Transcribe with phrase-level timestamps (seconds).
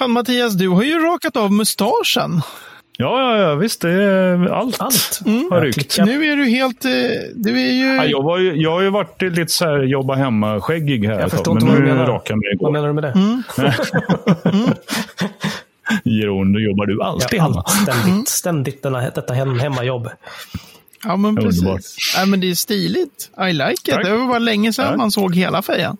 [0.00, 2.42] Fan Mattias, du har ju rakat av mustaschen.
[2.96, 3.80] Ja, ja, ja, visst.
[3.80, 5.20] Det är allt, Allt.
[5.50, 5.98] har rykt.
[5.98, 6.84] Nu är du helt...
[6.84, 6.90] eh,
[7.34, 7.94] Du är ju...
[7.96, 11.20] Ja, jag, var ju, jag har ju varit lite så här jobba hemma-skäggig här.
[11.20, 12.06] Jag förstår inte vad du nu menar.
[12.06, 13.14] rakar jag mig Vad menar du med det?
[16.10, 17.64] Jeroen, nu jobbar du alltid Ja, hemma.
[17.68, 20.08] ständigt, ständigt denna, detta hem, hemmajobb.
[21.04, 21.96] Ja, men precis.
[22.16, 23.30] Ja, men det är stiligt.
[23.48, 23.84] I like it.
[23.94, 24.04] Tack.
[24.04, 24.96] Det var bara länge sedan Tack.
[24.96, 25.96] man såg hela fejan.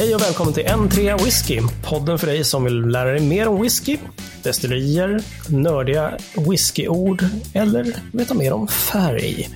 [0.00, 1.60] Hej och välkommen till N3 Whisky.
[1.84, 3.96] Podden för dig som vill lära dig mer om whisky,
[4.42, 6.12] destillerier, nördiga
[6.48, 9.48] whiskyord eller veta mer om färg.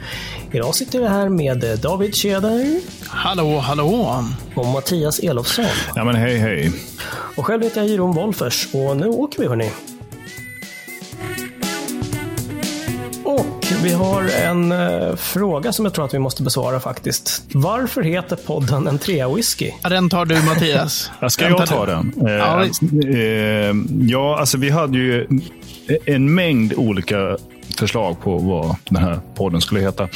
[0.53, 4.25] Idag sitter vi här med David Tjeder Hallå, hallå.
[4.55, 5.65] och Mattias Elofsson.
[5.95, 6.73] Ja, men hej, hej.
[7.37, 9.71] Och själv heter jag Jeroen Wolfers och nu åker vi hörni.
[13.71, 17.43] Och vi har en eh, fråga som jag tror att vi måste besvara faktiskt.
[17.53, 19.71] Varför heter podden en trea whisky?
[19.83, 21.11] Ja, den tar du Mattias.
[21.21, 21.93] Ja, Ska Den jag ta du.
[21.93, 22.13] den?
[22.29, 22.65] Eh, Ja,
[23.19, 23.75] eh,
[24.11, 25.27] ja, alltså vi hade ju
[26.07, 27.37] en mängd olika
[27.79, 30.03] förslag på vad den här podden skulle heta.
[30.03, 30.09] Eh,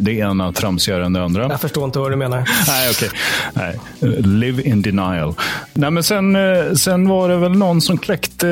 [0.00, 1.42] det ena tramsigare än det andra.
[1.50, 2.38] Jag förstår inte vad du menar.
[2.68, 3.08] Nej, okej.
[3.52, 3.78] Nej.
[4.22, 5.34] Live in denial.
[5.74, 8.48] Nej, men sen, eh, sen var det väl någon som kläckte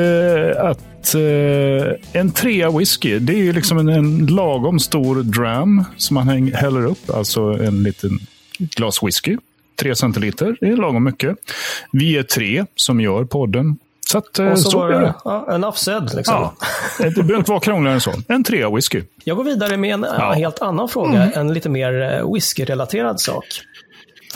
[0.63, 0.65] eh,
[1.05, 6.13] att eh, en trea whisky, det är ju liksom en, en lagom stor dram som
[6.13, 7.09] man häng, häller upp.
[7.09, 8.19] Alltså en liten
[8.59, 9.37] glas whisky.
[9.79, 11.37] Tre centiliter, det är lagom mycket.
[11.91, 13.77] Vi är tre som gör podden.
[14.07, 16.35] Så, att, eh, så, så var det ja, en offsed liksom.
[16.35, 16.55] Ja,
[16.99, 18.11] det behöver inte vara krångligare än så.
[18.27, 19.01] En trea whisky.
[19.23, 20.31] Jag går vidare med en Ja.
[20.31, 23.45] helt annan fråga, en lite mer eh, whisky-relaterad sak.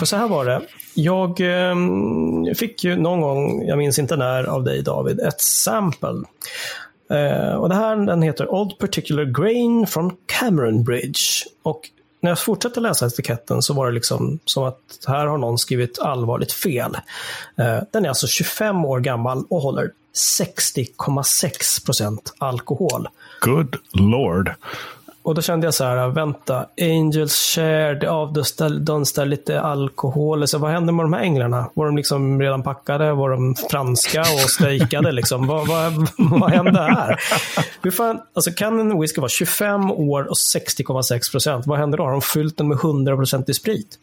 [0.00, 0.60] För så här var det.
[0.94, 1.74] Jag eh,
[2.54, 6.22] fick ju någon gång, jag minns inte när, av dig David, ett sample.
[7.10, 11.20] Eh, och det här den heter Old Particular Grain from Cameron Bridge.
[11.62, 11.80] Och
[12.20, 15.98] när jag fortsatte läsa etiketten så var det liksom som att här har någon skrivit
[15.98, 16.96] allvarligt fel.
[17.56, 19.90] Eh, den är alltså 25 år gammal och håller
[20.38, 23.08] 60,6 procent alkohol.
[23.40, 24.50] Good lord.
[25.30, 30.48] Och då kände jag så här, vänta, Angels share, det avdunstar lite alkohol.
[30.48, 31.70] Så vad hände med de här änglarna?
[31.74, 33.12] Var de liksom redan packade?
[33.12, 35.12] Var de franska och strejkade?
[35.12, 35.46] Liksom?
[35.46, 37.20] vad, vad, vad hände här?
[37.82, 41.66] Hur fan, alltså kan en whisky vara 25 år och 60,6 procent?
[41.66, 42.04] Vad händer då?
[42.04, 43.98] Har de fyllt den med 100 procent i sprit?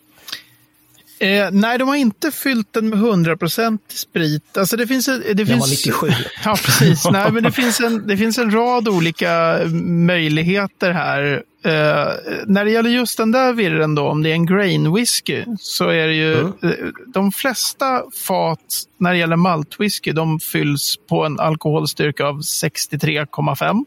[1.19, 4.57] Eh, nej, de har inte fyllt den med 100% sprit.
[4.57, 6.07] Alltså det finns, det finns, var 97.
[6.45, 7.05] Ja, precis.
[7.11, 11.43] Nej, men det finns, en, det finns en rad olika möjligheter här.
[11.65, 12.07] Eh,
[12.47, 15.89] när det gäller just den där virren då, om det är en grain whisky, så
[15.89, 16.53] är det ju Mm.
[16.63, 16.69] eh,
[17.13, 23.85] de flesta fat när det gäller maltwhisky, de fylls på en alkoholstyrka av 63,5.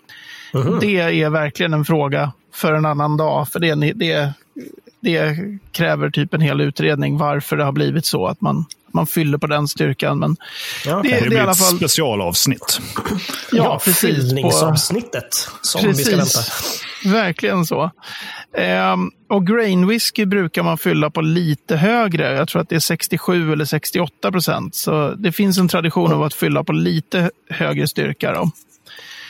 [0.81, 4.33] Det är verkligen en fråga för en annan dag, för det, det,
[5.01, 5.37] det
[5.73, 9.47] kräver typ en hel utredning varför det har blivit så att man, man fyller på
[9.47, 10.19] den styrkan.
[10.19, 10.37] Men
[10.87, 11.77] Ja, det, det Det är i blir alla ett fall...
[11.77, 12.81] specialavsnitt.
[13.53, 16.41] ja, precis, på- fyllningsavsnittet som vi ska vänta.
[17.05, 17.91] Verkligen så.
[18.59, 22.33] Ehm, och grain whisky brukar man fylla på lite högre.
[22.33, 24.75] Jag tror att det är 67 eller 68 procent.
[24.75, 28.33] Så det finns en tradition av att fylla på lite högre styrka.
[28.33, 28.51] Då.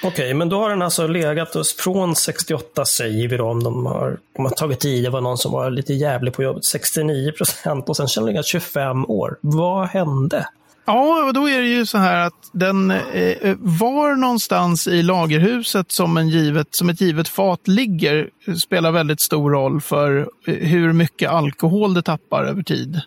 [0.03, 3.87] Okej, men då har den alltså legat oss från 68 säger vi då om de
[3.87, 5.03] har, de har tagit i.
[5.03, 6.65] Det var någon som var lite jävlig på jobbet.
[6.65, 9.38] 69 procent och sen känner legat 25 år.
[9.41, 10.47] Vad hände?
[10.84, 15.93] Ja, och då är det ju så här att den eh, var någonstans i lagerhuset
[15.93, 18.28] som, en givet, som ett givet fat ligger
[18.59, 23.00] spelar väldigt stor roll för eh, hur mycket alkohol det tappar över tid.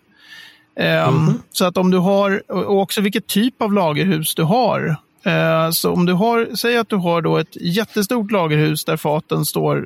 [0.79, 4.95] Ehm, Så att om du har, och också vilket typ av lagerhus du har.
[5.23, 9.45] Eh, Så om du har, säg att du har då ett jättestort lagerhus där faten
[9.45, 9.85] står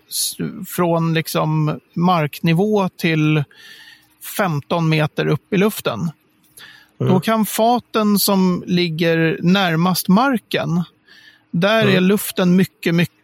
[0.68, 3.44] från liksom marknivå till
[4.38, 6.12] 15 meter upp i luften.
[7.00, 10.84] Då kan faten som ligger närmast marken,
[11.52, 13.17] där är luften mycket, mycket,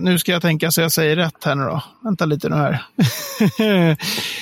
[0.00, 1.82] nu ska jag tänka så jag säger rätt här nu då.
[2.00, 2.84] Vänta lite nu här.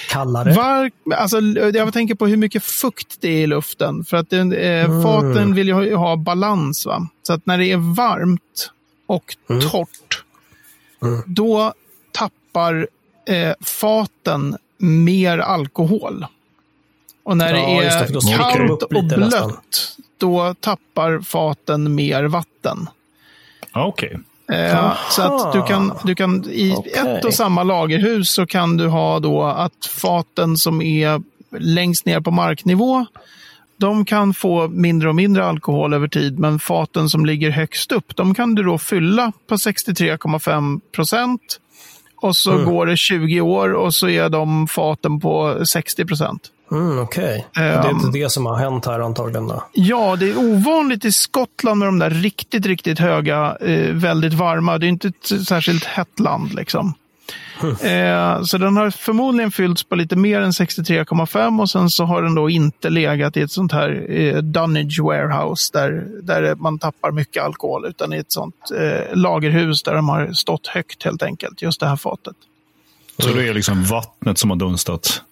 [0.10, 0.52] Kallare?
[0.52, 1.40] Var, alltså,
[1.74, 4.04] jag tänker på hur mycket fukt det är i luften.
[4.04, 6.86] För att eh, faten vill ju ha, ha balans.
[6.86, 7.08] Va?
[7.22, 8.70] Så att när det är varmt
[9.06, 9.36] och
[9.70, 10.24] torrt,
[11.26, 11.72] då
[12.12, 12.88] tappar
[13.28, 16.26] eh, faten mer alkohol.
[17.24, 19.52] Och när Ja, det det, är för då spricker de kallt och lite blött, nästan.
[20.18, 22.88] då tappar faten mer vatten.
[23.72, 24.18] Okej.
[24.48, 26.92] Eh, så att du kan, du kan i Okej.
[26.92, 31.22] ett och samma lagerhus så kan du ha då att faten som är
[31.58, 33.06] längst ner på marknivå,
[33.78, 38.16] de kan få mindre och mindre alkohol över tid, men faten som ligger högst upp,
[38.16, 41.60] de kan du då fylla på 63,5 procent.
[42.18, 46.50] Och så går det 20 år och så är de faten på 60 procent.
[46.70, 49.46] Mm, Okej, det är inte det som har hänt här antagligen.
[49.46, 49.64] Då.
[49.72, 54.78] Ja, det är ovanligt i Skottland med de där riktigt, riktigt höga, eh, väldigt varma.
[54.78, 56.94] Det är inte ett särskilt hett land liksom.
[57.62, 62.22] Eh, så den har förmodligen fyllts på lite mer än 63,5 och sen så har
[62.22, 67.10] den då inte legat i ett sånt här eh, dunnage warehouse där, där man tappar
[67.10, 71.62] mycket alkohol utan i ett sånt eh, lagerhus där de har stått högt helt enkelt,
[71.62, 72.36] just det här fatet.
[73.18, 75.22] Så det är liksom vattnet som har dunstat.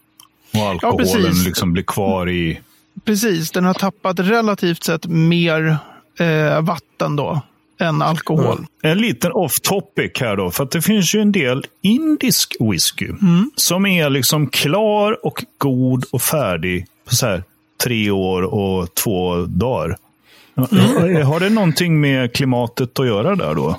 [0.54, 1.46] Och alkoholen precis.
[1.46, 2.60] liksom blir kvar i...
[3.04, 5.76] Precis, den har tappat relativt sett mer
[6.18, 7.42] eh, vatten då
[7.80, 8.66] än alkohol.
[8.82, 13.08] En liten off topic här då, för att det finns ju en del indisk whisky
[13.56, 17.42] som är liksom klar och god och färdig på så här
[17.84, 19.96] tre år och två dagar.
[21.24, 23.76] Har det någonting med klimatet att göra där då?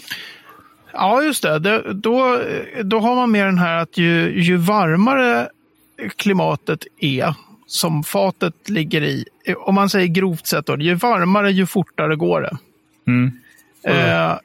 [0.93, 1.59] Ja, just det.
[1.59, 2.41] det då,
[2.83, 5.47] då har man med den här att ju, ju varmare
[6.15, 7.33] klimatet är
[7.67, 9.25] som fatet ligger i,
[9.57, 12.57] om man säger grovt sett, då, ju varmare ju fortare går det.
[13.07, 13.31] Mm.
[13.83, 14.37] Eh, eh,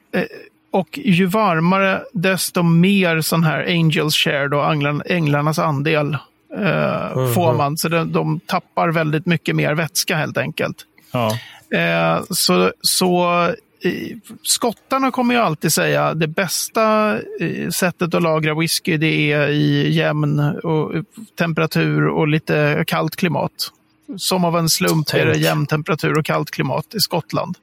[0.71, 6.17] och ju varmare, desto mer sån här angels share, då, änglarna, änglarnas andel,
[6.57, 7.77] eh, får man.
[7.77, 10.77] Så de, de tappar väldigt mycket mer vätska helt enkelt.
[11.11, 11.37] Ja.
[11.77, 13.47] Eh, så så
[14.43, 17.17] skottarna kommer ju alltid säga det bästa
[17.71, 20.91] sättet att lagra whisky det är i jämn och,
[21.37, 23.71] temperatur och lite kallt klimat.
[24.17, 27.57] Som av en slump är det jämn temperatur och kallt klimat i Skottland.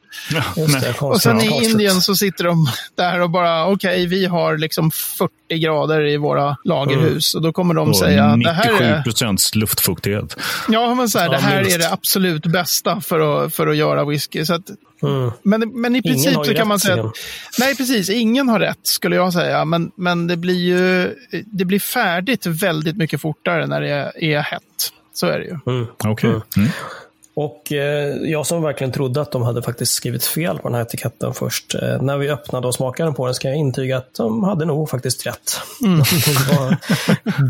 [0.57, 1.65] Det, Och sen i.
[1.65, 2.67] Indien så sitter de
[2.97, 7.35] där och bara, okej, vi har liksom 40 grader i våra lagerhus.
[7.35, 10.37] Och då kommer de Och säga, det här 97 är, procents luftfuktighet.
[10.69, 11.75] ja, men så här, Ja, det här minst.
[11.75, 14.45] är det absolut bästa för att, för att göra whisky.
[14.45, 14.63] Så att,
[15.03, 15.31] Mm.
[15.43, 17.17] men, men i princip så kan rätt, man säga att,
[17.59, 19.65] nej precis, ingen har rätt skulle jag säga.
[19.65, 21.15] Men, men det blir ju
[21.47, 24.63] det blir färdigt väldigt mycket fortare när det är, är hett.
[25.19, 25.59] Så är det ju.
[25.67, 25.87] Mm.
[26.05, 26.31] Okej.
[26.31, 26.43] Mm.
[26.57, 26.71] Mm.
[27.35, 30.83] Och eh, jag som verkligen trodde att de hade faktiskt skrivit fel på den här
[30.83, 31.75] etiketten först.
[31.75, 34.91] Eh, när vi öppnade och smakade på den ska jag intyga att de hade nog
[34.91, 35.61] faktiskt rätt.
[35.85, 35.99] Mm.
[36.27, 36.77] den var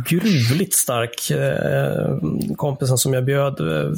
[0.09, 1.31] gruvligt stark.
[1.31, 2.19] Eh,
[2.57, 3.57] kompisen som jag bjöd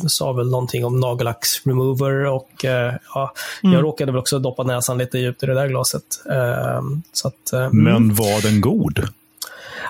[0.08, 3.74] sa väl någonting om nagellax remover och ja, Mm.
[3.74, 6.02] jag råkade väl också doppa näsan lite djupt i det där glaset.
[7.12, 9.08] Så att, Men var den god?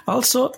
[0.04, 0.52] Alltså,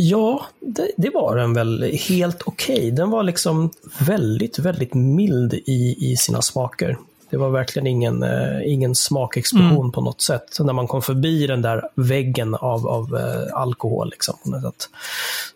[0.00, 2.90] ja, det, det var den väl helt okej.
[2.90, 6.98] Den var liksom väldigt, väldigt mild i, i sina smaker.
[7.30, 10.46] Det var verkligen ingen, eh, ingen smakexplosion på något sätt.
[10.50, 14.10] Så när man kom förbi den där väggen av, av eh, alkohol.
[14.10, 14.36] Liksom.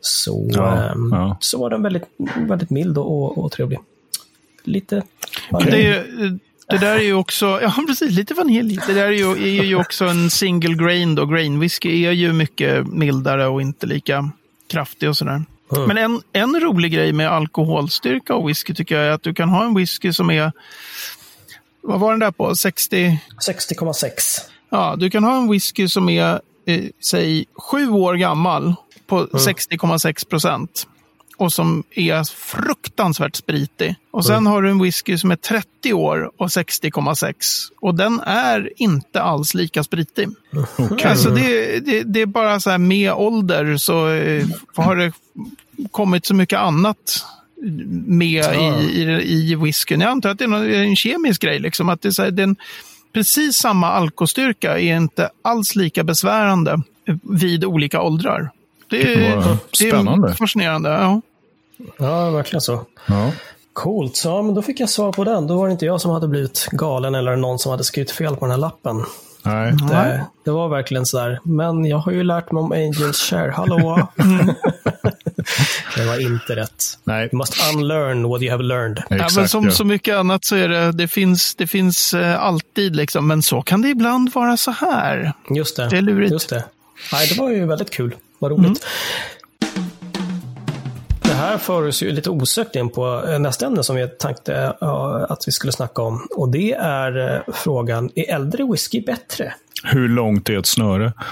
[0.00, 1.36] Så, Ja, ehm, ja.
[1.40, 2.04] så var den väldigt,
[2.48, 3.78] väldigt mild och, och, och trevlig.
[4.64, 5.02] Lite...
[5.50, 6.38] Det, är ju-
[6.72, 8.78] det där är ju också, ja precis, lite vanilj.
[8.86, 11.26] Det där är ju, är ju också en single grain då.
[11.26, 14.30] Grain whisky är ju mycket mildare och inte lika
[14.70, 15.44] kraftig och sådär.
[15.76, 15.88] Mm.
[15.88, 19.48] Men en, en rolig grej med alkoholstyrka och whisky tycker jag är att du kan
[19.48, 20.52] ha en whisky som är,
[21.80, 23.18] vad var den där på, 60?
[23.48, 24.08] 60,6.
[24.70, 28.74] Ja, du kan ha en whisky som är, eh, säg, sju år gammal
[29.06, 30.86] på 60,6 procent.
[31.42, 33.94] Och som är fruktansvärt spritig.
[34.10, 37.34] Och sen har du en whisky som är 30 år och 60,6.
[37.80, 40.28] Och den är inte alls lika spritig.
[41.04, 44.46] Alltså det, det, det är bara så här med ålder så eh,
[44.76, 45.12] har det
[45.90, 47.24] kommit så mycket annat
[48.06, 48.80] med Ja.
[48.80, 50.00] i, i, i whiskyn.
[50.00, 51.58] Jag antar att det är någon- en kemisk grej.
[51.58, 52.56] Liksom, att det är så här, den,
[53.12, 56.82] precis samma alkostyrka är inte alls lika besvärande
[57.22, 58.50] vid olika åldrar.
[58.90, 60.90] Det är, Vad det är fascinerande.
[60.90, 61.22] Ja.
[61.96, 62.84] Ja, verkligen så.
[63.08, 63.32] Ja.
[63.72, 65.46] Coolt, så ja, men då fick jag svar på den.
[65.46, 68.36] Då var det inte jag som hade blivit galen eller någon som hade skrivit fel
[68.36, 69.04] på den här lappen.
[69.44, 69.72] Nej.
[69.72, 71.40] Det, det var verkligen sådär.
[71.44, 73.50] Men jag har ju lärt mig om Angels Share.
[73.50, 74.08] Hallå?
[75.96, 76.84] det var inte rätt.
[77.04, 77.28] Nej.
[77.32, 79.02] You must unlearn what you have learned.
[79.08, 79.70] Ja, Exakt, men som ja.
[79.70, 83.62] så mycket annat så är det, det finns, det finns eh, alltid, liksom, men så
[83.62, 85.32] kan det ibland vara så här.
[85.50, 85.88] Just det.
[85.88, 86.32] Det är lurigt.
[86.32, 86.64] Just det.
[87.12, 88.14] Nej, det var ju väldigt kul.
[88.38, 88.80] Vad roligt.
[88.80, 88.86] Det
[91.42, 95.26] här för oss ju lite osökt in på eh, nästa ämne som jag tänkte ja,
[95.28, 96.26] att vi skulle snacka om.
[96.36, 99.54] Och det är eh, frågan, är äldre whisky bättre?
[99.84, 101.12] Hur långt är ett snöre?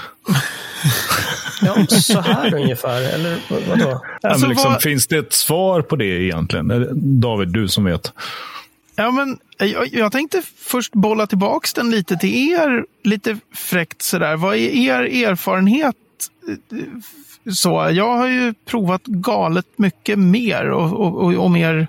[1.63, 4.01] Ja, så här ungefär, eller vad- vadå?
[4.21, 6.87] Ja, Alltså, men liksom, vad- Finns det ett svar på det egentligen?
[7.21, 8.13] David, du som vet.
[8.95, 14.35] Ja, men jag, jag tänkte först bolla tillbaka den lite till er, lite fräckt sådär.
[14.35, 15.95] Vad är er erfarenhet?
[17.53, 21.87] Så, jag har ju provat galet mycket mer och, och, och, och mer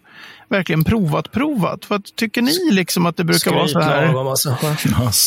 [0.48, 1.90] verkligen provat, provat.
[1.90, 4.02] Vad tycker ni liksom att det brukar vara så här?
[4.02, 4.56] Skrytlagom alltså.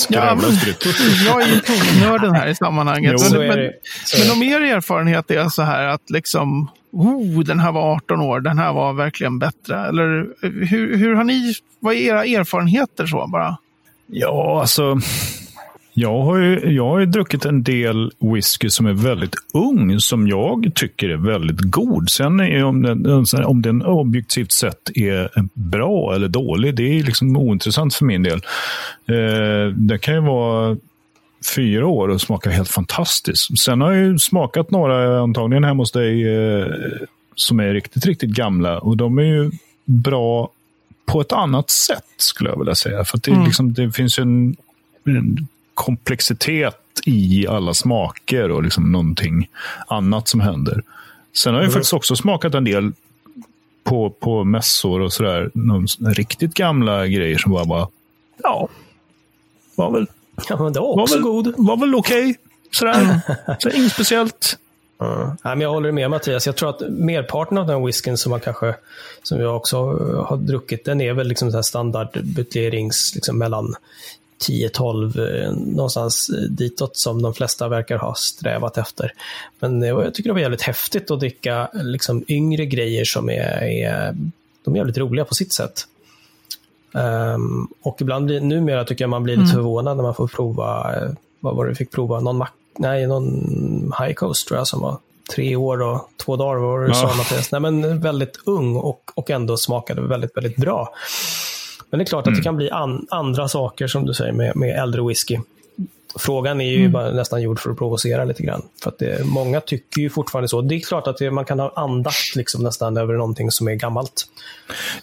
[0.09, 0.45] Ja, men,
[1.25, 3.13] jag är ju toknörden här i sammanhanget.
[3.17, 3.57] Jo, men, men,
[4.19, 8.39] men om er erfarenhet är så här att liksom oh, den här var 18 år,
[8.39, 9.87] den här var verkligen bättre?
[9.87, 10.27] Eller
[10.65, 13.57] hur, hur har ni, vad är era erfarenheter så bara?
[14.07, 14.99] Ja, alltså
[15.97, 20.27] jag har, ju, jag har ju druckit en del whisky som är väldigt ung, som
[20.27, 22.09] jag tycker är väldigt god.
[22.09, 27.37] Sen är om den, om den objektivt sett är bra eller dålig, det är liksom
[27.37, 28.41] ointressant för min del.
[29.07, 30.77] Eh, det kan ju vara
[31.55, 33.59] fyra år och smaka helt fantastiskt.
[33.59, 36.67] Sen har jag ju smakat några, antagligen hemma hos dig, eh,
[37.35, 38.79] som är riktigt, riktigt gamla.
[38.79, 39.51] Och de är ju
[39.85, 40.49] bra
[41.05, 43.03] på ett annat sätt, skulle jag vilja säga.
[43.03, 43.45] För det, mm.
[43.45, 44.55] liksom, det finns ju en,
[45.05, 49.49] en komplexitet i alla smaker och liksom någonting
[49.87, 50.83] annat som händer.
[51.33, 51.73] Sen har jag mm.
[51.73, 52.91] faktiskt också smakat en del
[53.83, 55.51] på, på mässor och sådär.
[56.13, 57.87] Riktigt gamla grejer som bara, bara
[58.43, 58.67] ja,
[59.75, 60.07] var väl,
[60.49, 61.53] ja, men det var också var väl, god.
[61.57, 62.21] Var väl okej.
[62.21, 62.35] Okay.
[62.71, 63.19] Sådär.
[63.59, 64.57] Så inget speciellt.
[65.01, 65.37] Mm.
[65.43, 66.45] Ja, men jag håller med Mattias.
[66.45, 68.75] Jag tror att merparten av den whiskyn som man kanske,
[69.23, 69.77] som jag också
[70.27, 73.75] har druckit, den är väl liksom standardbuteljerings liksom mellan
[74.49, 79.13] 10-12 eh, någonstans ditåt som de flesta verkar ha strävat efter.
[79.59, 83.63] Men eh, jag tycker det var jävligt häftigt att dricka liksom yngre grejer som är,
[83.63, 84.15] är
[84.63, 85.87] de är jävligt roliga på sitt sätt.
[86.95, 89.55] Um, och ibland, numera tycker jag man blir lite mm.
[89.55, 93.07] förvånad när man får prova, eh, vad var det vi fick prova, någon, mack, nej,
[93.07, 94.97] någon high coast tror jag som var
[95.35, 97.51] tre år och två dagar, var det du sa Mattias?
[97.51, 100.93] Nej men väldigt ung och, och ändå smakade väldigt, väldigt bra.
[101.89, 102.43] Men det är klart att det mm.
[102.43, 105.37] kan bli an, andra saker som du säger med, med äldre whisky.
[106.17, 106.91] Frågan är ju mm.
[106.91, 108.61] bara nästan gjord för att provocera lite grann.
[108.83, 110.61] För att det, många tycker ju fortfarande så.
[110.61, 113.75] Det är klart att det, man kan ha andakt liksom nästan över någonting som är
[113.75, 114.27] gammalt.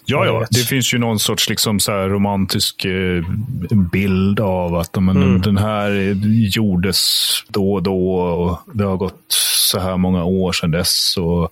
[0.05, 0.45] Ja, ja.
[0.51, 3.23] Det finns ju någon sorts liksom så romantisk eh,
[3.91, 5.41] bild av att men, mm.
[5.41, 6.15] den här
[6.55, 6.99] gjordes
[7.47, 9.25] då och då och det har gått
[9.73, 11.17] så här många år sedan dess.
[11.17, 11.51] Och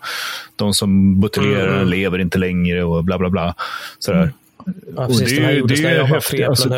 [0.55, 1.87] de som buteljerar mm.
[1.87, 3.55] lever inte längre och bla bla bla.
[3.99, 4.31] Sådär.
[4.67, 4.79] Mm.
[4.95, 6.47] Ja, precis, det, är, det, är häftigt.
[6.47, 6.69] Alltså,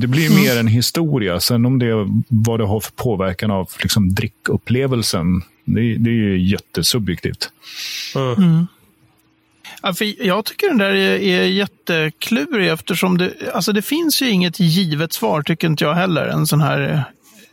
[0.00, 1.40] det blir mer en historia.
[1.40, 6.48] Sen om det vad det har för påverkan av liksom, drickupplevelsen, det, det är ju
[6.48, 7.50] jättesubjektivt.
[8.14, 8.32] Mm.
[8.32, 8.66] Mm.
[9.82, 14.30] Ja, för jag tycker den där är, är jätteklurig eftersom det, alltså det finns ju
[14.30, 16.26] inget givet svar, tycker inte jag heller.
[16.26, 17.04] En sån här,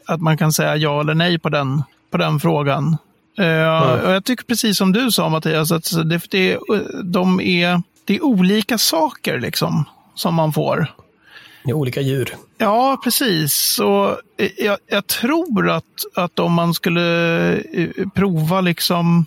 [0.06, 2.98] att man kan säga ja eller nej på den, på den frågan.
[3.40, 4.12] Uh, mm.
[4.12, 6.60] Jag tycker precis som du sa Mattias, att det, det,
[7.04, 9.84] de är det är olika saker liksom
[10.16, 10.88] som man får.
[11.64, 12.36] Det är olika djur.
[12.58, 13.54] Ja, precis.
[13.54, 15.84] Så eh, jag, jag tror att,
[16.16, 19.26] att om man skulle eh, prova liksom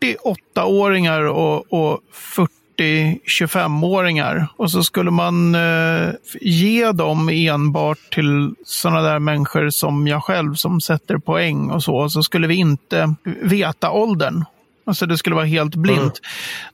[0.00, 2.00] 48-åringar och, och
[2.78, 6.08] 40-25-åringar och så skulle man eh,
[6.40, 12.08] ge dem enbart till sådana där människor som jag själv som sätter poäng och så,
[12.08, 14.44] så skulle vi inte veta åldern
[14.86, 15.98] Alltså det skulle vara helt blint.
[16.00, 16.12] Mm.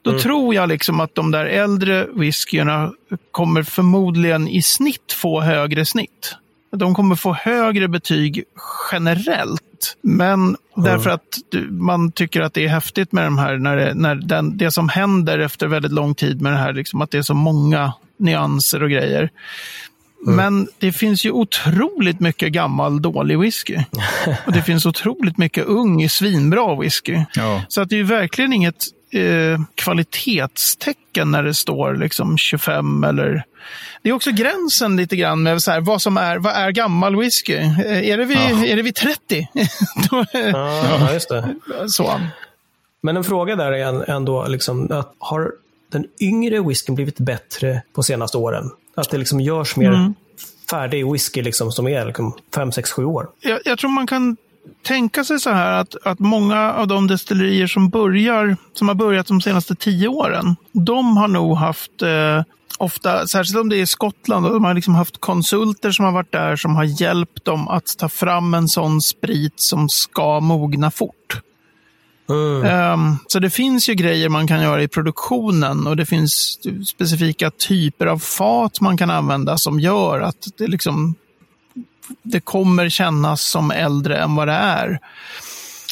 [0.03, 0.23] Då mm.
[0.23, 2.93] tror jag liksom att de där äldre whiskyerna
[3.31, 6.37] kommer förmodligen i snitt få högre snitt.
[6.77, 8.45] De kommer få högre betyg
[8.93, 9.97] generellt.
[10.03, 10.57] Men mm.
[10.75, 11.39] därför att
[11.71, 14.89] man tycker att det är häftigt med de här, när, det, när den, det som
[14.89, 18.83] händer efter väldigt lång tid med det här, liksom att det är så många nyanser
[18.83, 19.31] och grejer.
[20.27, 20.37] Mm.
[20.37, 23.79] Men det finns ju otroligt mycket gammal dålig whisky.
[24.47, 27.19] Och det finns otroligt mycket ung svinbra whisky.
[27.35, 27.63] Ja.
[27.69, 33.45] Så att det är verkligen inget eh, kvalitetstecken när det står liksom 25 eller...
[34.03, 37.17] Det är också gränsen lite grann med så här, vad som är, vad är gammal
[37.17, 37.55] whisky.
[37.57, 38.67] Eh, är, det vid, ja.
[38.67, 39.49] är det vid 30?
[40.53, 41.55] ja, just det.
[41.89, 42.21] Så.
[43.03, 45.53] Men en fråga där är ändå, liksom, att har
[45.93, 48.71] den yngre whiskyn blivit bättre på senaste åren?
[48.95, 50.15] Att det liksom görs mer mm.
[50.71, 53.29] färdig whisky liksom, som är liksom 5, 6, 7 år.
[53.41, 54.37] Jag, jag, tror man kan
[54.83, 59.27] tänka sig så här att, att många av de destillerier som, börjar, som har börjat
[59.27, 62.43] de senaste tio åren, de har nog haft eh,
[62.79, 66.57] ofta, särskilt om det är Skottland, de har liksom haft konsulter som har varit där
[66.57, 71.41] som har hjälpt dem att ta fram en sån sprit som ska mogna fort.
[72.29, 72.93] Mm.
[72.93, 77.51] Um, så det finns ju grejer man kan göra i produktionen och det finns specifika
[77.51, 81.15] typer av fat man kan använda som gör att det liksom
[82.23, 84.99] det kommer kännas som äldre än vad det är.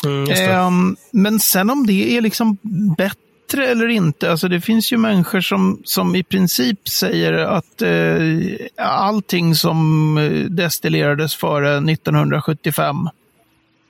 [0.04, 0.66] Mm.
[0.66, 2.58] Um, men sen om det är liksom
[2.96, 8.54] bättre eller inte, alltså det finns ju människor som, som i princip säger att uh,
[8.76, 13.08] allting som destillerades före 1975,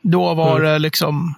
[0.02, 0.72] då var mm.
[0.72, 1.34] det liksom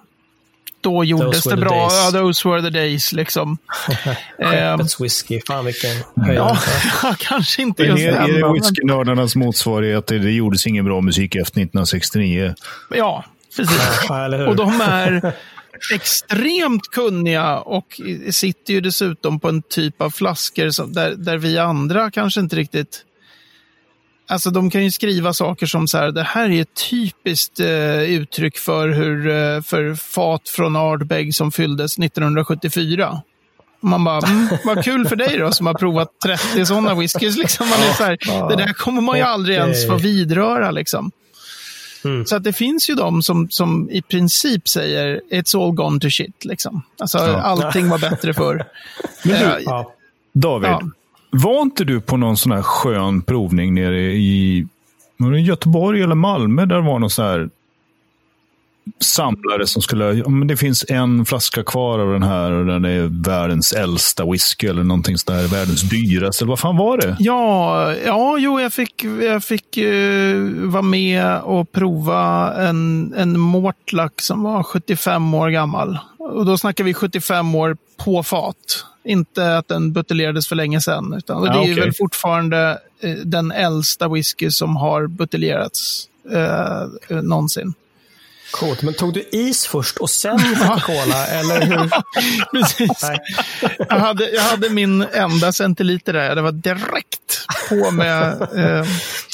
[0.83, 1.89] då gjordes det bra.
[1.91, 3.57] Ja, those were the days liksom.
[4.37, 5.91] Skeppets ehm, whisky, fan vilken
[6.35, 6.57] Ja,
[7.19, 8.15] kanske inte just den.
[8.15, 10.07] Är det whiskynördarnas motsvarighet?
[10.07, 12.55] Det gjordes ingen bra musik efter 1969.
[12.89, 13.25] Ja,
[13.57, 13.79] precis.
[14.47, 15.33] och de är,
[15.93, 21.57] extremt kunniga och sitter ju dessutom på en typ av flaskor som, där, där vi
[21.57, 23.05] andra kanske inte riktigt...
[24.33, 28.01] Alltså de kan ju skriva saker som så här, det här är ett typiskt eh,
[28.01, 33.21] uttryck för hur eh, för fat från Ardbeg som fylldes 1974.
[33.81, 37.37] Man bara, mm, vad kul för dig då som har provat 30 sådana whiskys.
[37.37, 37.69] Liksom.
[37.69, 40.71] Man är så här, det där kommer man ju aldrig ens få vidröra.
[40.71, 41.11] Liksom.
[42.05, 42.25] Mm.
[42.25, 46.09] Så att det finns ju de som, som i princip säger it's all gone to
[46.09, 46.45] shit.
[46.45, 46.83] Liksom.
[46.99, 47.41] Alltså, ja.
[47.41, 48.65] Allting var bättre förr.
[49.23, 49.93] Men du, ja.
[50.33, 50.81] David, ja
[51.33, 54.67] var inte du på någon sån här skön provning nere i
[55.45, 56.65] Göteborg eller Malmö?
[56.65, 57.49] Där var någon sån här
[58.99, 60.23] samlare som skulle...
[60.29, 64.67] Men det finns en flaska kvar av den här och den är världens äldsta whisky
[64.67, 65.47] eller någonting sådär.
[65.47, 66.43] Världens dyraste.
[66.43, 67.15] Eller vad fan var det?
[67.19, 74.21] Ja, ja jo, jag fick, jag fick uh, vara med och prova en, en Mortlack
[74.21, 75.99] som var 75 år gammal.
[76.17, 78.85] Och då snackar vi 75 år på fat.
[79.05, 81.13] Inte att den buteljerades för länge sedan.
[81.17, 81.73] Utan, och det är okay.
[81.73, 87.73] väl fortfarande uh, den äldsta whisky som har buteljerats uh, någonsin.
[88.53, 91.27] Coolt, men tog du is först och sen Coca-Cola?
[91.27, 91.91] eller hur?
[92.51, 93.09] Precis.
[93.89, 96.35] Jag, hade, jag hade min enda centiliter där.
[96.35, 98.87] Det var direkt på med, eh,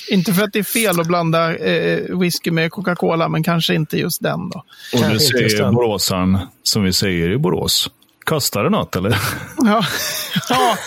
[0.10, 3.98] inte för att det är fel att blanda eh, whisky med Coca-Cola, men kanske inte
[3.98, 4.50] just den.
[4.50, 4.64] Då.
[4.94, 7.90] Och du säger boråsaren, som vi säger i Borås.
[8.24, 9.18] Kostar det något eller?
[9.58, 9.84] Ja,
[10.50, 10.78] ja.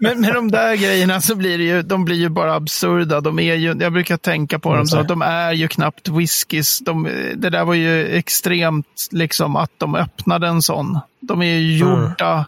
[0.00, 3.20] Men med de där grejerna så blir det ju, de blir ju bara absurda.
[3.20, 6.78] De är ju, jag brukar tänka på dem så att de är ju knappt whiskys.
[6.78, 10.98] De, det där var ju extremt liksom att de öppnade en sån.
[11.20, 12.44] De är ju gjorda, mm.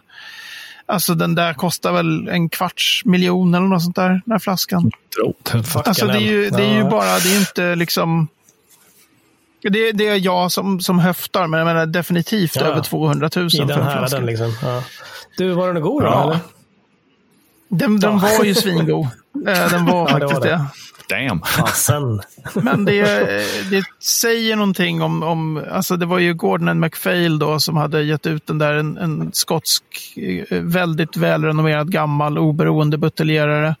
[0.85, 4.91] alltså den där kostar väl en kvarts miljon eller något sånt där, den här flaskan.
[5.73, 8.27] Alltså det är ju, det är ju bara, det är inte liksom
[9.61, 12.61] det, det, är jag som, som höftar, men jag menar definitivt ja.
[12.61, 14.17] över 200 000 I den för en flaska.
[14.17, 14.53] Den liksom.
[14.61, 14.83] ja.
[15.37, 16.07] Du, var den god då?
[16.07, 16.23] Ja.
[16.23, 16.39] Eller?
[17.69, 19.07] Den, den var ju svingod.
[19.47, 20.49] Eh, den var faktiskt det.
[20.49, 20.65] Var det.
[21.09, 21.41] Damn.
[21.41, 22.21] Fasen.
[22.53, 23.03] Men det,
[23.69, 28.27] det säger någonting om, om, alltså det var ju Gordon MacPhail då som hade gett
[28.27, 29.83] ut den där, en, en skotsk,
[30.49, 33.75] eh, väldigt välrenommerad gammal oberoende buteljerare.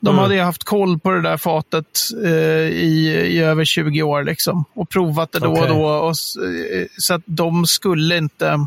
[0.00, 0.22] De mm.
[0.22, 4.88] hade haft koll på det där fatet eh, i, i över 20 år liksom och
[4.88, 5.62] provat det då okay.
[5.62, 5.84] och då.
[5.84, 8.66] Och, eh, så att de skulle inte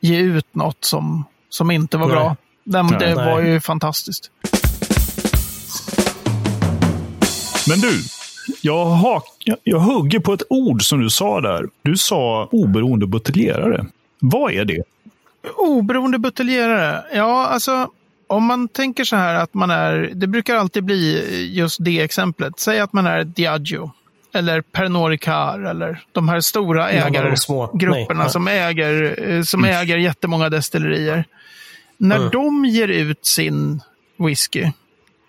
[0.00, 2.16] ge ut något som, som inte var Nej.
[2.16, 2.36] bra.
[2.64, 2.98] Den, Nej.
[2.98, 4.30] Det var ju fantastiskt.
[7.68, 8.02] Men du,
[8.60, 9.22] jag, har,
[9.64, 11.68] jag hugger på ett ord som du sa där.
[11.82, 13.86] Du sa oberoende buteljerare.
[14.20, 14.82] Vad är det?
[15.56, 17.04] Oberoende buteljerare?
[17.12, 17.90] Ja, alltså
[18.26, 22.60] om man tänker så här att man är, det brukar alltid bli just det exemplet.
[22.60, 23.90] Säg att man är Diageo
[24.34, 29.76] eller Pernod Ricard eller de här stora ägargrupperna som, äger, eh, som mm.
[29.76, 31.24] äger jättemånga destillerier.
[31.96, 32.30] När mm.
[32.30, 33.80] de ger ut sin
[34.18, 34.70] whisky,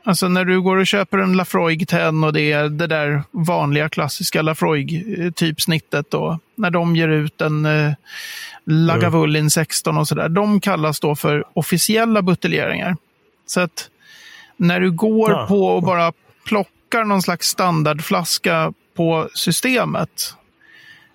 [0.09, 3.89] Alltså när du går och köper en Lafroig 10 och det är det där vanliga
[3.89, 6.39] klassiska Lafroig-typsnittet då.
[6.55, 7.93] När de ger ut en eh,
[8.65, 10.29] Lagavulin 16 och sådär.
[10.29, 12.97] De kallas då för officiella buteljeringar.
[13.45, 13.89] Så att
[14.57, 15.45] när du går ja.
[15.47, 16.13] på och bara
[16.45, 20.35] plockar någon slags standardflaska på systemet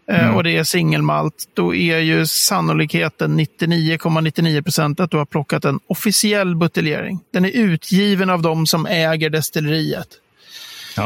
[0.08, 0.34] mm.
[0.34, 5.80] och det är singelmalt, då är ju sannolikheten 99,99 procent att du har plockat en
[5.86, 7.20] officiell buteljering.
[7.32, 10.08] Den är utgiven av de som äger destilleriet.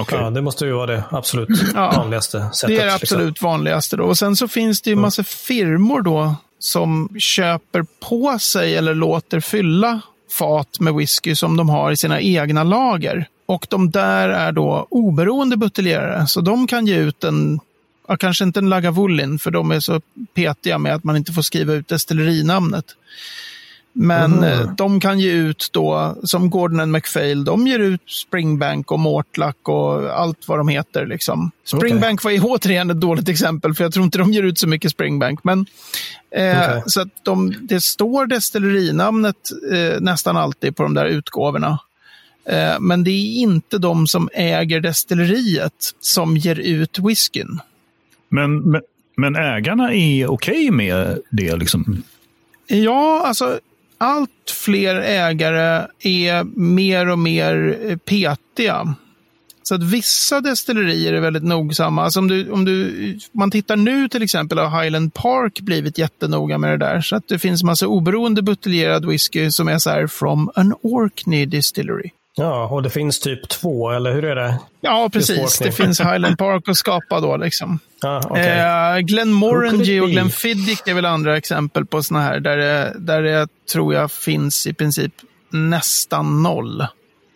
[0.00, 0.20] Okay.
[0.20, 2.76] Ja, det måste ju vara det absolut ja, vanligaste sättet.
[2.76, 2.94] Det är det liksom.
[2.94, 3.48] absolut liksom.
[3.48, 3.96] vanligaste.
[3.96, 4.04] Då.
[4.04, 5.02] Och sen så finns det ju mm.
[5.02, 10.00] massa firmor då som köper på sig eller låter fylla
[10.38, 13.28] fat med whisky som de har i sina egna lager.
[13.46, 17.60] Och de där är då oberoende buteljerare, så de kan ge ut en
[18.08, 20.00] ja, kanske inte en Lagavulin, för de är så
[20.34, 22.84] petiga med att man inte får skriva ut destillerinamnet.
[23.92, 24.74] Men mm.
[24.76, 30.20] de kan ge ut då, som Gordon MacPhail, de ger ut Springbank och Mortlack och
[30.20, 31.06] allt vad de heter.
[31.06, 31.50] Liksom.
[31.64, 32.38] Springbank okay.
[32.38, 35.44] var återigen ett dåligt exempel, för jag tror inte de ger ut så mycket Springbank.
[35.44, 35.66] Men,
[36.30, 36.82] eh, okay.
[36.86, 39.36] Så att de, det står destillerinamnet
[39.72, 41.78] eh, nästan alltid på de där utgåvorna.
[42.48, 47.60] Eh, men det är inte de som äger destilleriet som ger ut whiskyn.
[48.28, 48.82] Men, men,
[49.16, 51.56] men ägarna är okej okay med det?
[51.56, 52.02] Liksom.
[52.66, 53.60] Ja, alltså
[53.98, 58.94] allt fler ägare är mer och mer eh, petiga.
[59.62, 62.04] Så att vissa destillerier är väldigt nogsamma.
[62.04, 66.58] Alltså om, du, om du, man tittar nu till exempel har Highland Park blivit jättenoga
[66.58, 67.00] med det där.
[67.00, 71.46] Så att det finns massa oberoende buteljerad whisky som är så här from an Orkney
[71.46, 72.10] distillery.
[72.38, 74.58] Ja, och det finns typ två, eller hur är det?
[74.80, 75.58] Ja, precis.
[75.58, 77.36] Det finns Highland Park att skapa då.
[77.36, 77.78] Liksom.
[78.02, 78.58] Ja, okej.
[78.58, 80.12] Eh, Glen Who could Morangy och be?
[80.12, 84.10] Glen Fiddick är väl andra exempel på såna här där det, där det tror jag
[84.12, 85.12] finns i princip
[85.50, 86.86] nästan noll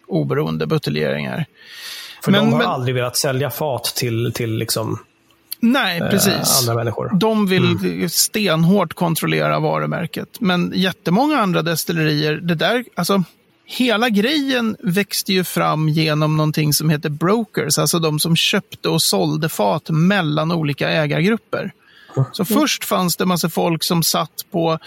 [0.08, 1.44] oberoende buteljeringar.
[2.24, 4.98] För men- de har men- aldrig velat sälja fat till, till liksom,
[5.60, 6.60] Nej, eh, precis.
[6.60, 7.10] andra människor.
[7.14, 10.28] De vill stenhårt kontrollera varumärket.
[10.40, 13.22] Men jättemånga andra destillerier, det där, alltså
[13.64, 19.03] hela grejen växte ju fram genom någonting som heter brokers, alltså de som köpte och
[19.03, 21.72] sålde fat mellan olika ägargrupper.
[22.33, 24.79] Så först fanns det massa folk som satt på,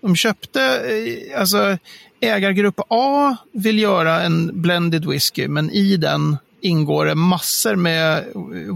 [0.00, 1.78] de köpte, eh, alltså
[2.20, 8.24] ägargrupp A vill göra en blended whisky, men i den ingår det massor med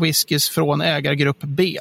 [0.00, 1.78] whiskys från ägargrupp B.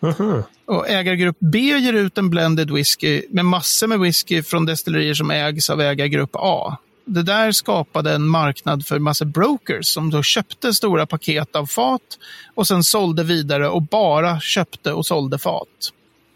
[0.00, 0.42] Mhm.
[0.64, 5.30] Och ägargrupp B ger ut en blended whisky med massor med whisky från destillerier som
[5.30, 6.76] ägs av ägargrupp A.
[7.04, 12.18] Det där skapade en marknad för massa brokers som då köpte stora paket av fat
[12.54, 15.92] och sen sålde vidare och bara köpte och sålde fat.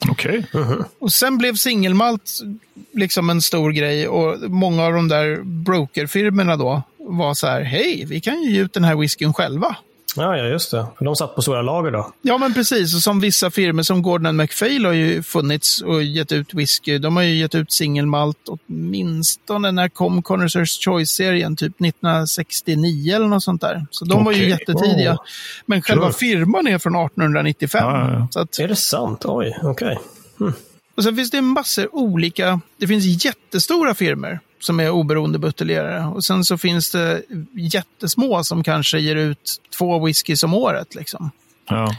[0.08, 0.46] Okej.
[0.98, 2.40] Och sen blev singelmalt
[2.92, 8.04] liksom en stor grej och många av de där brokerfirmorna då var så här, hej,
[8.08, 9.76] vi kan ju ge ut den här whiskyn själva.
[10.16, 10.86] Ja, ja, just det.
[10.98, 12.12] För de satt på stora lager då.
[12.22, 12.94] Ja, men precis.
[12.94, 16.98] Och som vissa firmor som Gordon MacPhail har ju funnits och gett ut whisky.
[16.98, 23.42] De har ju gett ut singelmalt åtminstone när kom Connoisseurs Choice-serien, typ 1969 eller något
[23.42, 23.86] sånt där.
[23.90, 25.10] Så de var ju jättetidiga.
[25.10, 25.18] Wow.
[25.66, 26.12] Men själva Kul.
[26.14, 27.84] firman är från 1895.
[27.84, 28.28] Ja, ja.
[28.30, 29.22] Så att, Är det sant?
[29.24, 29.98] Oj, okej.
[30.96, 36.06] och sen finns det massor olika, det finns jättestora firmor som är oberoende buteljerare.
[36.06, 40.94] Och sen så finns det jättesmå som kanske ger ut två whiskys om året.
[40.94, 41.30] Liksom.
[41.68, 41.94] Ja.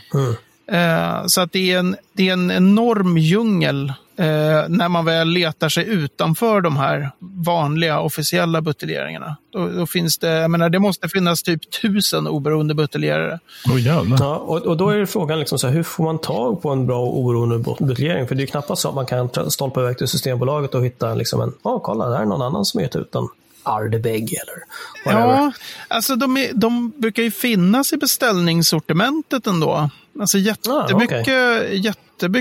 [0.71, 5.27] Eh, så att det är, en, det är en enorm djungel eh, när man väl
[5.27, 9.37] letar sig utanför de här vanliga officiella buteljeringarna.
[9.53, 13.39] Då, då finns det, jag menar, det måste finnas typ tusen oberoende buteljerare.
[13.79, 14.17] Jävlar.
[14.19, 16.87] Ja, och, och då är frågan, liksom så här, hur får man tag på en
[16.87, 18.27] bra oberoende buteljering?
[18.27, 21.13] För det är ju knappast så att man kan stolpa iväg till Systembolaget och hitta
[21.13, 23.27] liksom en, ja kolla, där är någon annan som gett ut en
[23.63, 24.63] Ardebeg eller
[25.05, 25.43] whatever.
[25.43, 25.51] Ja,
[25.87, 29.89] alltså de, är, de brukar ju finnas i beställningssortimentet ändå.
[30.19, 31.27] Alltså jättemycket,
[31.71, 32.31] jättemycket eh,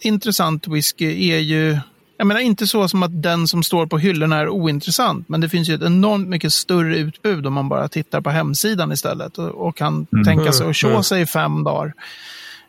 [0.00, 1.78] intressant whisky är ju...
[2.16, 5.48] Jag menar inte så som att den som står på hyllorna är ointressant, men det
[5.48, 9.48] finns ju ett enormt mycket större utbud om man bara tittar på hemsidan istället och,
[9.48, 11.92] och kan tänka sig att tjå sig i fem dagar.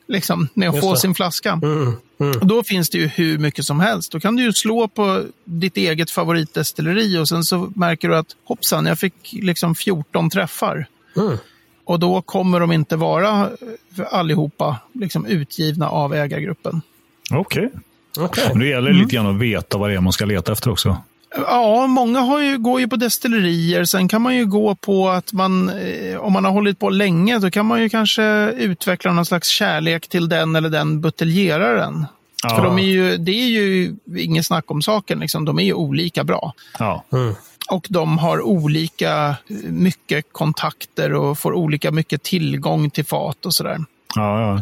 [0.07, 0.99] Liksom, med att Just få det.
[0.99, 1.51] sin flaska.
[1.51, 2.39] Mm, mm.
[2.39, 4.11] Och då finns det ju hur mycket som helst.
[4.11, 8.35] Då kan du ju slå på ditt eget favoritdestilleri och sen så märker du att
[8.43, 10.87] hoppsan, jag fick liksom 14 träffar.
[11.87, 11.93] Mm.
[11.93, 16.81] Och då kommer de inte vara eh, allihopa liksom utgivna av ägargruppen.
[17.33, 17.71] Okej.
[18.19, 18.43] Okej.
[18.49, 20.97] Men det gäller lite grann att veta vad det är man ska leta efter också.
[21.37, 23.85] Ja, många har ju, går ju på destillerier.
[23.85, 27.39] Sen kan man ju gå på att man, eh, om man har hållit på länge,
[27.39, 32.05] då kan man ju kanske utveckla någon slags kärlek till den eller den buteljeraren.
[32.43, 32.55] Ja.
[32.55, 35.45] För de är ju, det är ju inget snack om saken, liksom.
[35.45, 36.53] de är ju olika bra.
[36.79, 37.03] Ja.
[37.13, 37.35] Mm.
[37.69, 43.53] Och de har olika eh, mycket kontakter och får olika mycket tillgång till fat och
[43.53, 43.77] sådär.
[44.15, 44.61] Ja, ja.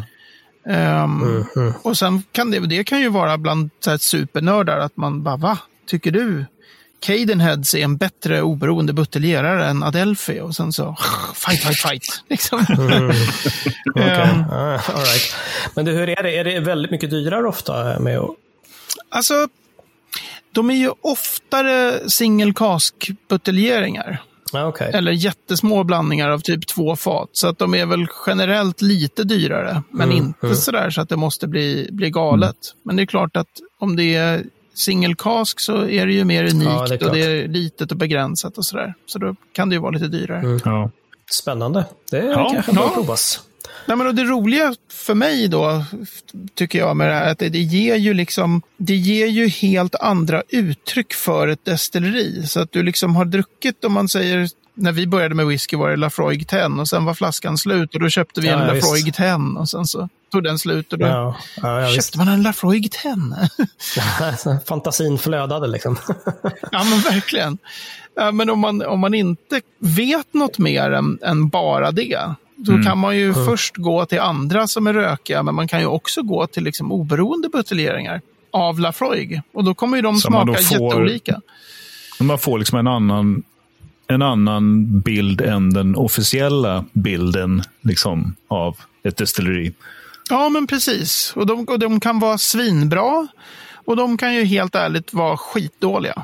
[0.72, 1.72] Ehm, Mm, mm.
[1.82, 5.36] Och sen kan det, det kan ju vara bland så här, supernördar att man bara,
[5.36, 5.58] va?
[5.86, 6.44] Tycker du
[7.06, 10.40] Cadenheads är en bättre oberoende buteljerare än Adelphi?
[10.40, 10.96] Och sen så,
[11.34, 12.22] fight, fight, fight.
[12.28, 12.60] Liksom.
[13.90, 14.10] Okej.
[14.10, 15.34] Ehm, Ah, all right.
[15.74, 16.38] Men du, hur är det?
[16.38, 18.30] Är det väldigt mycket dyrare ofta med att...
[19.08, 19.48] Alltså,
[20.54, 24.22] de är ju oftare single cask buteljeringar.
[24.52, 24.90] Okej.
[24.94, 27.28] Eller jättesmå blandningar av typ två fat.
[27.32, 29.82] Så att de är väl generellt lite dyrare.
[29.90, 30.56] Men Mm, inte mm.
[30.56, 32.56] sådär så att det måste bli, bli galet.
[32.84, 33.48] Men det är klart att
[33.80, 37.20] om det är single cask så är det ju mer unikt Ja, det och det
[37.22, 38.94] är litet och begränsat och sådär.
[39.06, 40.40] Så då kan det ju vara lite dyrare.
[40.40, 40.60] Mm.
[40.64, 40.90] ja.
[41.42, 41.84] Spännande.
[42.10, 42.80] Det Ja, kanske ja.
[42.80, 43.40] bör provas.
[43.86, 45.84] Nej, men och det roliga för mig då,
[46.54, 49.94] tycker jag med det här, att det, det ger ju liksom, det ger ju helt
[49.94, 52.46] andra uttryck för ett destilleri.
[52.46, 55.90] Så att du liksom har druckit, om man säger, när vi började med whisky var
[55.90, 59.14] det Lafroig 10 och sen var flaskan slut och då köpte vi Ja, en Lafroig
[59.14, 61.94] 10 och sen så tog den slut och då Ja, ja, ja, visst.
[62.04, 64.58] köpte man en Lafroig 10.
[64.66, 65.96] Fantasin flödade liksom.
[66.72, 67.58] ja, men verkligen.
[68.32, 72.98] Men om man, om man inte vet något mer än, än bara det, då kan
[72.98, 76.46] man ju först gå till andra som är rökiga, men man kan ju också gå
[76.46, 79.42] till liksom oberoende buteljeringar av Lafroig.
[79.52, 81.40] Och då kommer ju de Så smaka får- jätteolika.
[82.20, 83.42] Man får liksom en annan,
[84.06, 89.72] en annan bild än den officiella bilden liksom, av ett destilleri.
[90.30, 91.32] Ja, men precis.
[91.36, 93.26] Och de, och de kan vara svinbra
[93.84, 96.22] och de kan ju helt ärligt vara skitdåliga.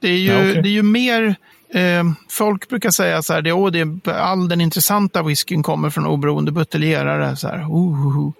[0.00, 0.62] Det är ju, Ja, okej.
[0.62, 1.36] det är ju mer
[1.74, 6.06] Eh, folk brukar säga så här, det, oh, det, all den intressanta whiskyn kommer från
[6.06, 7.36] oberoende buteljerare.
[7.36, 8.30] Så här, uh, uh, uh.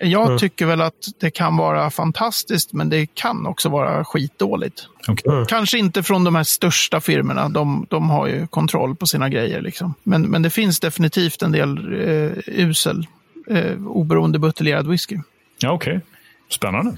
[0.00, 0.38] Jag mm.
[0.38, 4.88] tycker väl att det kan vara fantastiskt, men det kan också vara skitdåligt.
[5.08, 5.32] Okay.
[5.32, 5.46] Mm.
[5.46, 9.60] Kanske inte från de här största firmorna, de, de har ju kontroll på sina grejer.
[9.60, 9.94] Liksom.
[10.02, 13.06] Men, men det finns definitivt en del eh, usel,
[13.50, 15.18] eh, oberoende buteljerad whisky.
[15.58, 16.06] Ja, Okej, okay.
[16.50, 16.96] spännande.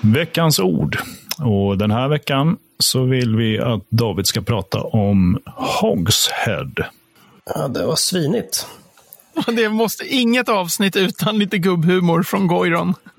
[0.00, 0.98] Veckans ord.
[1.38, 6.72] Och den här veckan så vill vi att David ska prata om Hogshead.
[7.54, 8.66] Ja, det var svinigt.
[9.46, 12.94] Det måste inget avsnitt utan lite gubbhumor från Goiron.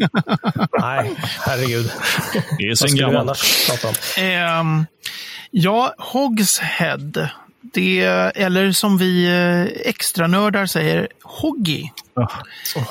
[0.80, 1.92] Nej, herregud.
[2.58, 3.40] Det är sen gammalt.
[4.62, 4.86] Um,
[5.52, 7.30] ja, Hogshead.
[7.74, 8.02] Det,
[8.36, 11.90] eller som vi eh, extranördar säger, Hoggy.
[12.16, 12.42] Oh,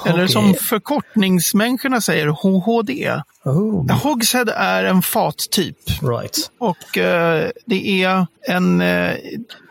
[0.06, 3.20] eller som förkortningsmänniskorna säger, HHD.
[3.44, 3.92] Oh.
[4.02, 5.78] Hogshead är en fattyp.
[6.02, 6.50] Right.
[6.58, 9.14] Och uh, det är en, uh,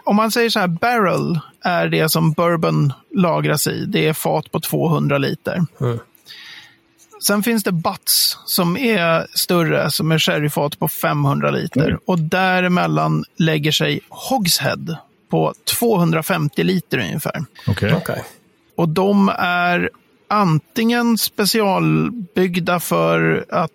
[0.06, 3.86] om man säger så här, barrel är det som bourbon lagras i.
[3.86, 5.66] Det är fat på 200 liter.
[5.82, 6.00] Mm.
[7.22, 11.88] Sen finns det butts som är större, som är sherryfat på 500 liter.
[11.88, 12.00] Mm.
[12.06, 14.98] Och däremellan lägger sig hogshead
[15.30, 17.46] på 250 liter ungefär.
[17.68, 17.94] Okay.
[17.94, 18.20] okay.
[18.76, 19.90] Och de är
[20.28, 23.72] antingen specialbyggda för att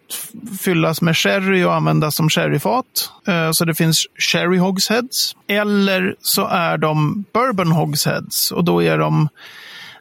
[0.61, 3.11] fyllas med sherry och användas som sherryfat.
[3.27, 5.37] Eh, så det finns sherry hogsheads.
[5.47, 9.29] Eller så är de bourbon hogsheads och då är de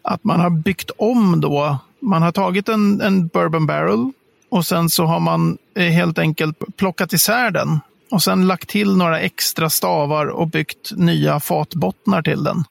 [0.02, 1.78] att man har byggt om då.
[2.00, 4.12] Man har tagit en, en bourbon barrel
[4.50, 7.80] och sen så har man eh, helt enkelt plockat isär den
[8.12, 12.64] och sen lagt till några extra stavar och byggt nya fatbottnar till den.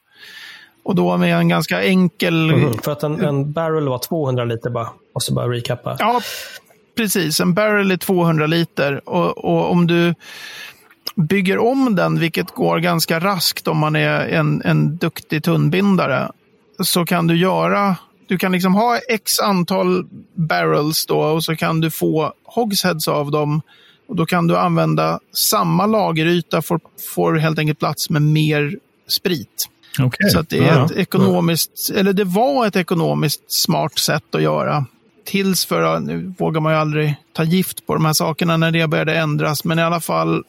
[0.85, 2.51] Och då med en ganska enkel...
[2.51, 4.89] Mm, för att en, en, barrel var 200 liter bara.
[5.15, 5.97] Måste bara recappa.
[5.99, 6.21] Ja,
[6.97, 7.41] precis.
[7.41, 9.09] En barrel är 200 liter.
[9.09, 10.15] Och, och, om du
[11.17, 16.31] bygger om den, vilket går ganska raskt om man är en, en duktig tunnbindare,
[16.85, 17.97] så kan du göra...
[18.27, 23.31] Du kan liksom ha x antal barrels då och så kan du få hogsheads av
[23.31, 23.63] dem.
[24.09, 26.81] Och Då kan du använda samma lageryta, får,
[27.15, 29.69] får helt enkelt plats med mer sprit.
[30.03, 30.31] Okay.
[30.31, 34.87] Så det är ja, ett ekonomiskt, eller det var ett ekonomiskt smart sätt att göra.
[35.25, 38.87] Tills för, nu vågar man ju aldrig ta gift på de här sakerna när det
[38.87, 40.45] började ändras, men i alla fall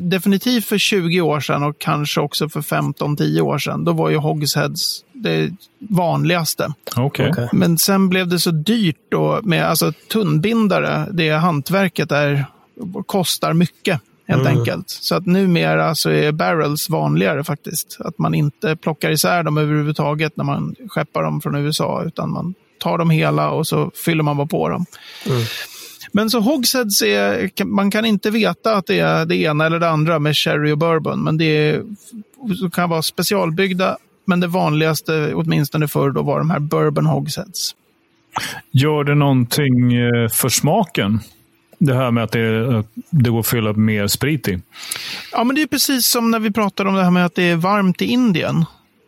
[0.00, 3.84] definitivt för 20 år sedan och kanske också för 15-10 år sedan.
[3.84, 6.72] Då var ju hogsheads det vanligaste.
[6.96, 7.30] Okay.
[7.30, 7.48] okay.
[7.52, 11.08] Men sen blev det så dyrt då med alltså tunnbindare.
[11.12, 12.44] Det hantverket där
[13.06, 14.58] kostar mycket helt mm.
[14.58, 14.90] enkelt.
[14.90, 17.96] Så att numera så är barrels vanligare faktiskt.
[18.00, 22.54] Att man inte plockar isär dem överhuvudtaget när man skeppar dem från USA, utan man
[22.78, 24.86] tar dem hela och så fyller man bara på dem.
[25.26, 25.42] Mm.
[26.16, 29.88] Men så hogsheads är, man kan inte veta att det är det ena eller det
[29.88, 31.82] andra med sherry och bourbon, men det är,
[32.72, 33.96] kan vara specialbyggda.
[34.24, 37.74] Men det vanligaste, åtminstone förr, då var de här bourbon hogsheads.
[38.70, 41.20] Gör det någonting eh, för smaken?
[41.78, 44.60] Det här med att det, att det går att fylla mer sprit i.
[45.32, 47.50] Ja, men det är precis som när vi pratar om det här med att det
[47.50, 48.64] är varmt i Indien.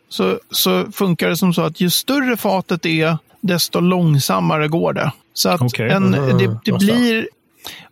[0.08, 5.12] Så, så funkar det som så att ju större fatet är, desto långsammare går det.
[5.34, 5.88] Så att okay.
[5.88, 7.28] en, det, det blir...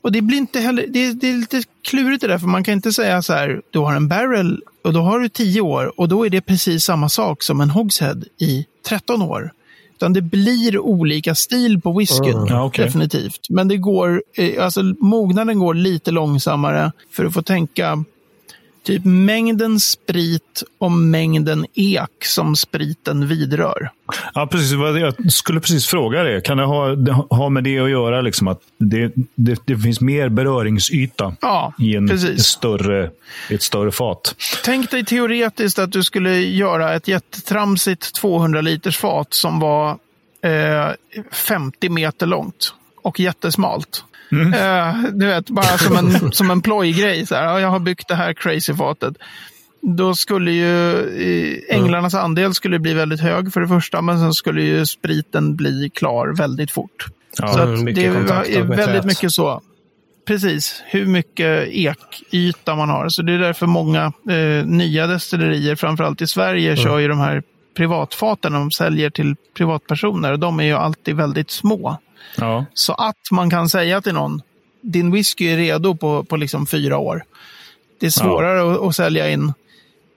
[0.02, 2.74] Och det blir inte heller, det, det, är lite klurigt det där, för man kan
[2.74, 6.08] inte säga så här, du har en barrel och då har du 10 år och
[6.08, 9.52] då är det precis samma sak som en hogshead i 13 år.
[9.96, 12.46] Utan det blir olika stil på whiskyn, mm.
[12.46, 12.84] ja, okay.
[12.84, 13.40] definitivt.
[13.50, 18.04] Men det går, eh, alltså mognaden går lite långsammare för att få tänka
[18.86, 23.90] typ mängden sprit och mängden ek som spriten vidrör.
[24.34, 24.72] Ja, precis.
[24.72, 26.40] Jag skulle precis fråga det.
[26.40, 26.96] Kan det ha,
[27.30, 31.96] ha med det att göra, liksom att det, det, det finns mer beröringsyta ja, i,
[31.96, 33.10] en, ett större,
[33.50, 34.34] ett större fat?
[34.64, 39.90] Tänk dig teoretiskt att du skulle göra ett jättetramsigt 200 liters fat som var
[40.40, 40.88] eh,
[41.32, 44.04] 50 meter långt och jättesmalt.
[44.32, 44.54] Mm.
[44.54, 47.26] Uh, du vet, bara som en, som en plojgrej.
[47.26, 49.14] Så här, jag har byggt det här crazy-fatet.
[49.82, 50.92] Då skulle ju
[51.68, 55.56] eh, änglarnas andel skulle bli väldigt hög för det första, men sen skulle ju spriten
[55.56, 57.06] bli klar väldigt fort.
[57.38, 59.62] Ja, så det är väldigt mycket så.
[60.26, 63.08] Precis, hur mycket ekyta man har.
[63.08, 66.84] Så det är därför många eh, nya destillerier, framförallt i Sverige, mm.
[66.84, 67.42] kör ju de här
[67.76, 70.36] privatfaten de säljer till privatpersoner.
[70.36, 71.98] De är ju alltid väldigt små.
[72.36, 72.66] Ja.
[72.74, 74.42] Så att man kan säga till någon,
[74.80, 77.24] din whisky är redo på, på liksom fyra år.
[78.00, 78.74] Det är svårare ja.
[78.74, 79.52] att, att, sälja in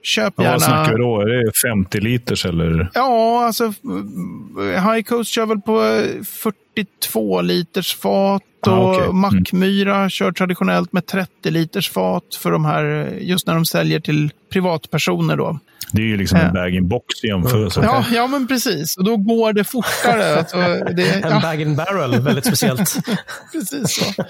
[0.04, 0.54] köp Ja, gärna...
[0.54, 1.22] vad snackar vi då?
[1.22, 2.90] Är det 50 liters eller?
[2.94, 9.04] Ja, alltså eh, High Coast kör väl på eh, 42 liters fat och Ah, okej.
[9.04, 9.18] Mm.
[9.18, 14.00] Mackmyra kör traditionellt med 30 liters fat för de här, eh, just när de säljer
[14.00, 15.60] till privatpersoner då.
[15.92, 17.82] Det är ju liksom en bag-in-box i jämförelse.
[17.84, 18.98] Ja, ja, men precis.
[18.98, 20.36] Och då går det fortare.
[20.40, 20.58] Alltså,
[20.96, 22.98] det, En ja, bag and barrel, väldigt speciellt.
[23.52, 24.24] precis så.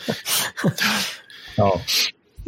[1.55, 1.81] Ja.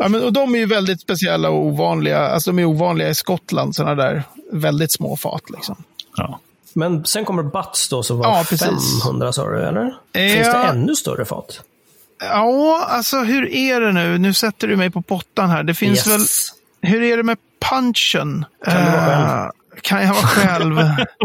[0.01, 2.19] Ja, men, och de är ju väldigt speciella och ovanliga.
[2.19, 5.49] Alltså de är ovanliga i Skottland, sådana där väldigt små fat.
[5.49, 5.83] Liksom.
[6.17, 6.39] Ja.
[6.73, 9.03] Men sen kommer Butts då som var Ja, precis.
[9.03, 9.93] 500 sa du, eller?
[10.11, 10.19] Ja.
[10.19, 11.61] Finns det ännu större fat?
[12.19, 14.17] Ja, alltså hur är det nu?
[14.17, 15.63] Nu sätter du mig på pottan här.
[15.63, 16.21] Det finns väl...
[16.81, 17.37] Hur är det med
[17.69, 18.45] punchen?
[18.65, 19.25] Kan du vara själv?
[19.25, 19.49] Eh,
[19.81, 20.79] kan jag vara själv?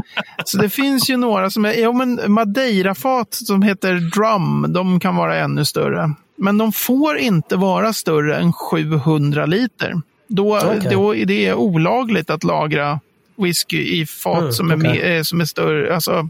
[0.45, 1.73] Så det finns ju några som är...
[1.73, 6.15] Ja, men Madeirafat som heter Drum, de kan vara ännu större.
[6.37, 9.95] Men de får inte vara större än 700 liter.
[10.29, 10.89] Då, Okej.
[10.91, 13.01] då är det olagligt att lagra
[13.37, 14.91] whisky i fat Mm, som, är okej.
[14.93, 15.95] mer, eh, som är större.
[15.95, 16.29] Alltså,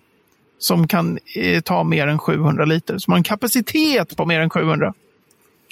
[0.59, 2.99] som kan eh, ta mer än 700 liter.
[2.99, 4.95] Som har en kapacitet på mer än 700.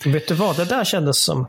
[0.04, 1.46] Vet du vad, det där kändes som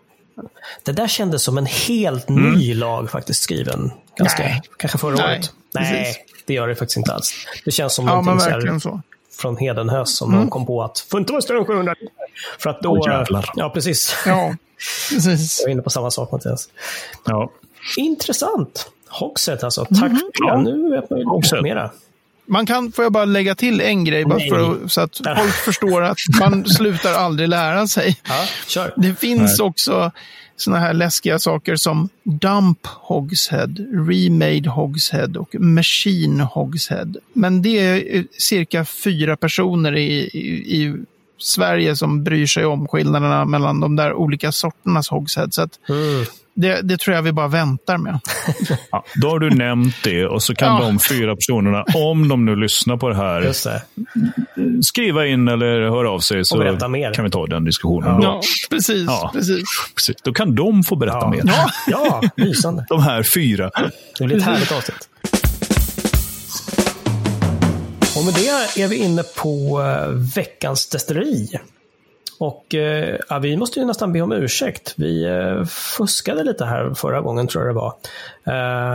[0.84, 3.91] det där kändes som en helt ny lag faktiskt skriven.
[4.17, 4.52] Ganska, Mm.
[4.54, 4.62] Nej.
[4.78, 5.54] Kanske förra Nej, året.
[5.74, 6.17] Nej, precis.
[6.45, 7.34] det gör det faktiskt inte alls.
[7.65, 9.02] Det känns som Ja, någonting så här, så.
[9.36, 9.41] Mm.
[9.41, 11.95] från Hedenhös som de kom på att får inte vara större än 700
[12.60, 13.04] För att då...
[13.08, 13.50] Jävlar.
[13.56, 14.15] ja, precis.
[14.26, 14.56] Ja,
[15.10, 15.60] precis.
[15.62, 16.69] Jag är inne på samma sak Mattias.
[17.26, 17.52] Ja.
[17.98, 18.91] Intressant.
[19.10, 19.86] Hogshead alltså.
[19.86, 20.21] Tack för det.
[20.34, 20.58] Ja.
[20.62, 21.62] Nu vet man ju Hogshead.
[21.62, 21.91] mera.
[22.48, 24.50] Man kan, får jag bara lägga till en grej bara Nej.
[24.50, 28.19] för att, så att folk förstår att man slutar aldrig lära sig.
[28.28, 28.93] Ja, kör.
[28.98, 30.12] Det finns också
[30.58, 37.15] sådana här läskiga saker som Dump Hogshead, Remade Hogshead och Machine Hogshead.
[37.34, 40.96] Men det är cirka fyra personer i, i, i
[41.38, 45.48] Sverige som bryr sig om skillnaderna mellan de där olika sorternas Hogshead.
[45.52, 48.20] Så att Mm det, det tror jag vi bara väntar med.
[48.91, 50.86] Ja, då har du nämnt det och så kan Ja.
[50.88, 53.82] de fyra personerna, om de nu lyssnar på det här, Just det.
[54.82, 56.78] skriva in eller höra av sig så
[57.13, 58.18] kan vi ta den diskussionen.
[58.22, 58.24] Då.
[58.24, 59.04] Ja, precis.
[59.08, 59.30] Ja.
[59.34, 59.63] precis.
[59.96, 60.15] Precis.
[60.24, 61.30] Då kan de få berätta Ja.
[61.30, 61.41] mer.
[61.46, 61.70] Ja.
[61.88, 62.86] Ja, lysande.
[62.89, 63.72] De här fyra.
[64.20, 65.10] Det blir ett härligt avsnitt.
[68.18, 71.50] Och med det är vi inne på eh, veckans destilleri.
[72.38, 74.93] Och eh, ja, vi måste ju nästan be om ursäkt.
[74.98, 77.93] Vi eh, fuskade lite här förra gången, tror jag det var.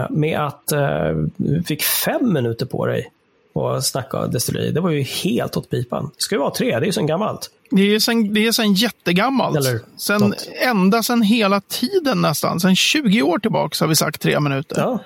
[0.03, 3.11] Eh, med att eh, vi fick fem minuter på dig
[3.55, 4.71] att snacka destilleri.
[4.71, 6.11] Det var ju helt åt pipan.
[6.17, 7.51] Det ska ju vara tre, det är ju så gammalt.
[7.71, 9.57] Det är sen, det är sen jättegammalt.
[9.57, 10.49] Eller sen, något.
[10.63, 12.61] ända sen hela tiden nästan.
[12.61, 14.77] Sen 20 år tillbaka har vi sagt tre minuter.
[14.81, 14.99] Ja.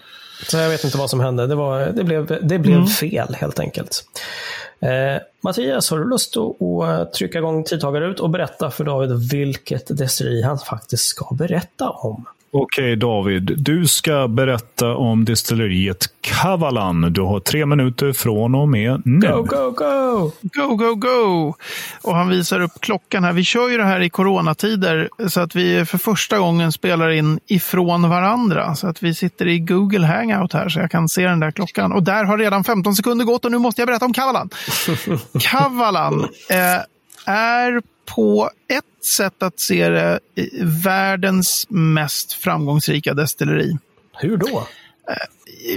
[0.48, 1.46] Så jag vet inte vad som hände.
[1.46, 2.86] Det, var, det blev, det blev Mm.
[2.86, 4.04] fel helt enkelt.
[4.80, 9.30] Eh, Mattias, har du lust att, att trycka igång tidtagare ut och berätta för David
[9.30, 12.24] vilket destilleri han faktiskt ska berätta om?
[12.56, 17.12] Okej David, du ska berätta om destilleriet Kavalan.
[17.12, 19.28] Du har tre minuter från och med nu.
[19.28, 20.30] Go, go, go!
[20.42, 21.54] Go, go, go!
[22.02, 23.32] Och han visar upp klockan här.
[23.32, 27.40] Vi kör ju det här i coronatider så att vi för första gången spelar in
[27.46, 28.74] ifrån varandra.
[28.74, 31.92] Så att vi sitter i Google Hangout här så jag kan se den där klockan.
[31.92, 34.50] Och där har redan 15 sekunder gått och nu måste jag berätta om Kavalan.
[35.40, 40.46] Kavalan eh, är på ett sätt att se det eh,
[40.84, 43.78] världens mest framgångsrika destilleri.
[44.12, 44.66] Hur då?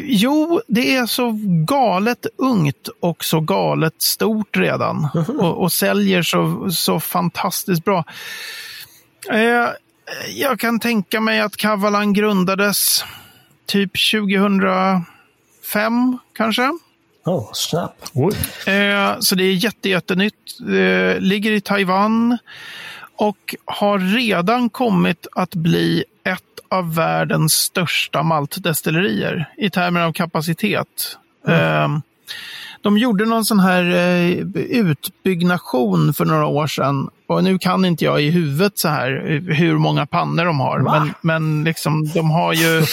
[0.04, 5.08] Jo, det är så galet ungt och så galet stort redan.
[5.40, 8.04] Och, och säljer så, så fantastiskt bra.
[9.32, 9.68] Eh,
[10.30, 13.04] jag kan tänka mig att Kavalan grundades
[13.66, 16.72] typ 2005 kanske.
[17.28, 17.52] Oh.
[18.14, 18.34] Oj.
[18.74, 20.60] Eh, så det är jätte, jättenytt.
[20.60, 22.38] Eh, ligger i Taiwan
[23.18, 31.18] och har redan kommit att bli ett av världens största maltdestillerier i termer av kapacitet.
[31.48, 31.88] Eh,
[32.82, 37.10] de gjorde någon sån här eh, utbyggnation för några år sedan.
[37.28, 40.80] Och nu kan inte jag i huvudet så här hur många pannor de har.
[40.80, 41.00] Va?
[41.00, 42.86] Men, men liksom, de har ju...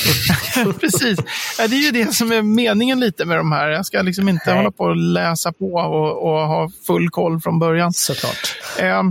[0.80, 1.18] Precis.
[1.58, 3.68] Ja, det är ju det som är meningen lite med de här.
[3.68, 4.56] Jag ska liksom inte Nej.
[4.56, 7.92] hålla på och läsa på och, och ha full koll från början.
[7.92, 8.56] Såklart.
[8.80, 9.02] Eh,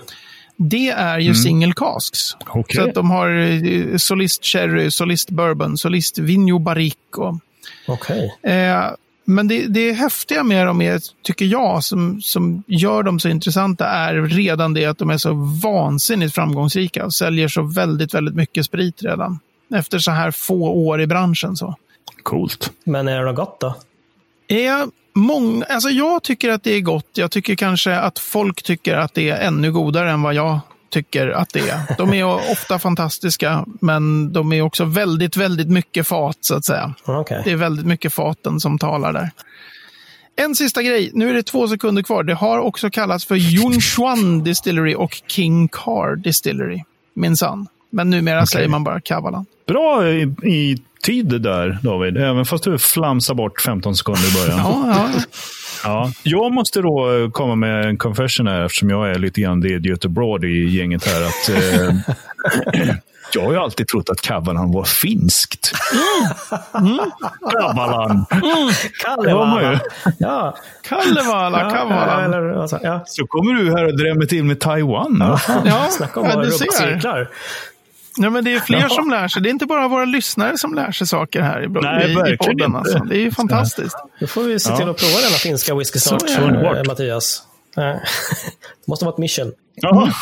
[0.70, 1.36] Det är ju mm.
[1.36, 2.38] single casks.
[2.54, 2.76] Okay.
[2.76, 7.40] Så att de har eh, Solist Cherry, Solist Bourbon, Solist Vigno Barrique.
[7.88, 8.30] Okay.
[8.54, 8.92] Eh,
[9.26, 13.88] men det, det häftiga med dem är, tycker jag, som, som gör dem så intressanta
[13.88, 15.34] är redan det att de är så
[15.64, 19.40] vansinnigt framgångsrika och säljer så väldigt, väldigt mycket sprit redan.
[19.76, 21.56] Efter så här få år i branschen.
[21.56, 21.76] så.
[22.24, 22.72] Coolt.
[22.84, 23.76] Men är det något gott då?
[24.48, 27.10] Är många, alltså jag tycker att det är gott.
[27.14, 30.60] Jag tycker kanske att folk tycker att det är ännu godare än vad jag
[30.90, 31.98] tycker att det är.
[31.98, 36.94] De är ofta fantastiska, men de är också väldigt, väldigt mycket fat, så att säga.
[37.06, 37.42] Okay.
[37.44, 39.32] Det är väldigt mycket faten som talar där.
[40.36, 42.24] En sista grej, nu är det två sekunder kvar.
[42.24, 46.84] Det har också kallats för Yunchuan Distillery och King Car Distillery,
[47.14, 47.68] minsann.
[47.90, 48.46] Men numera okay.
[48.46, 49.46] säger man bara Kavalan.
[49.72, 52.18] Bra i, i tid där, David.
[52.18, 54.60] Även fast du flamsar bort 15 sekunder i början.
[54.86, 55.22] ja, ja.
[55.84, 56.12] Ja.
[56.24, 59.68] Jag måste då eh, komma med en confession här, eftersom jag är lite grann the
[59.68, 61.22] idiot abroad i gänget här.
[61.22, 61.96] Att, eh,
[63.34, 65.74] jag har ju alltid trott att Kavalan var finskt.
[66.80, 67.00] Mm.
[67.52, 68.26] Kavalan.
[68.32, 68.72] Mm.
[70.18, 70.56] Ja.
[70.94, 72.32] Kavalan.
[72.72, 73.04] Ja, ja.
[73.06, 75.18] Så kommer du här och drämmer till med Taiwan.
[75.20, 75.90] Ja, ja.
[76.16, 77.28] Ja, du ser.
[78.18, 78.90] Ja, men det är fler ja.
[78.90, 79.42] som lär sig.
[79.42, 82.76] Det är inte bara våra lyssnare som lär sig saker här i, Nej, i, podden.
[82.76, 83.00] Alltså.
[83.00, 83.96] Det är ju fantastiskt.
[84.20, 87.44] Då får vi se till att prova denna finska whisky snart, äh, Mattias.
[87.76, 88.02] det
[88.88, 89.52] måste vara ett mission.
[89.76, 90.14] Jaha.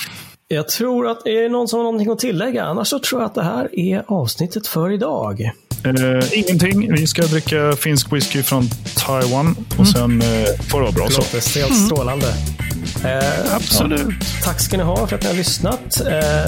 [0.47, 2.63] Jag tror att är det någon som har någonting att tillägga?
[2.63, 5.51] Annars så tror jag att det här är avsnittet för idag.
[5.85, 6.93] Uh, ingenting.
[6.93, 8.63] Vi ska dricka finsk whisky från
[8.97, 9.85] Taiwan och mm.
[9.85, 11.21] sen uh, får det vara bra så.
[11.21, 12.27] Det låter helt strålande.
[13.05, 14.01] Uh, Absolut.
[14.19, 14.25] Ja.
[14.43, 16.01] Tack ska ni ha för att ni har lyssnat.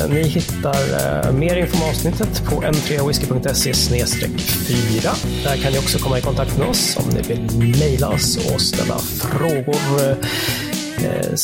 [0.10, 5.12] ni hittar mer info om avsnittet på m3whisky.se 4.
[5.44, 8.62] Där kan ni också komma i kontakt med oss om ni vill mejla oss och
[8.62, 10.18] ställa frågor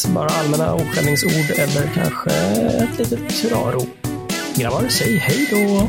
[0.07, 4.07] bara allmänna okvädningsord eller kanske ett litet hurrarop.
[4.55, 5.87] Grabbar, säg hej då!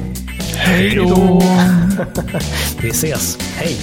[0.54, 1.42] Hej då!
[2.82, 3.38] Vi ses.
[3.56, 3.76] Hej!